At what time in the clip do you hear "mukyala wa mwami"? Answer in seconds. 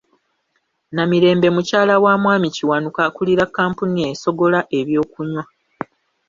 1.55-2.47